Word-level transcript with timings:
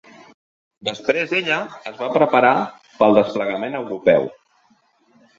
Després 0.87 1.33
ella 1.39 1.57
es 1.91 1.99
va 1.99 2.07
preparar 2.15 2.53
per 3.01 3.05
al 3.09 3.13
desplegament 3.19 3.77
europeu. 3.81 4.25